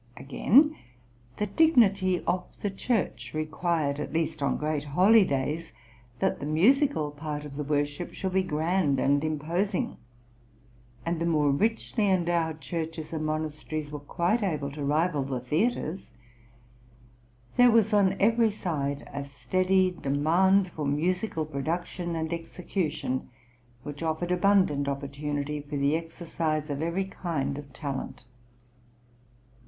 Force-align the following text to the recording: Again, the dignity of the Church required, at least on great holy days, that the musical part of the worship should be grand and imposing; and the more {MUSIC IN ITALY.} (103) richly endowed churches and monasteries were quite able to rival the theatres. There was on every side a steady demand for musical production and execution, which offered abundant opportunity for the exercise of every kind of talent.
Again, 0.17 0.75
the 1.37 1.45
dignity 1.45 2.21
of 2.25 2.45
the 2.63 2.71
Church 2.71 3.35
required, 3.35 3.99
at 3.99 4.11
least 4.11 4.41
on 4.41 4.57
great 4.57 4.83
holy 4.83 5.23
days, 5.23 5.73
that 6.17 6.39
the 6.39 6.45
musical 6.47 7.11
part 7.11 7.45
of 7.45 7.55
the 7.55 7.61
worship 7.63 8.11
should 8.11 8.33
be 8.33 8.41
grand 8.41 8.99
and 8.99 9.23
imposing; 9.23 9.97
and 11.05 11.19
the 11.19 11.27
more 11.27 11.53
{MUSIC 11.53 11.99
IN 11.99 12.03
ITALY.} 12.05 12.17
(103) 12.17 12.17
richly 12.17 12.17
endowed 12.17 12.61
churches 12.61 13.13
and 13.13 13.25
monasteries 13.27 13.91
were 13.91 13.99
quite 13.99 14.41
able 14.41 14.71
to 14.71 14.83
rival 14.83 15.21
the 15.23 15.39
theatres. 15.39 16.09
There 17.55 17.69
was 17.69 17.93
on 17.93 18.19
every 18.19 18.49
side 18.49 19.07
a 19.13 19.23
steady 19.23 19.91
demand 19.91 20.71
for 20.71 20.87
musical 20.87 21.45
production 21.45 22.15
and 22.15 22.33
execution, 22.33 23.29
which 23.83 24.01
offered 24.01 24.31
abundant 24.31 24.87
opportunity 24.87 25.61
for 25.61 25.77
the 25.77 25.95
exercise 25.95 26.71
of 26.71 26.81
every 26.81 27.05
kind 27.05 27.59
of 27.59 27.71
talent. 27.71 28.25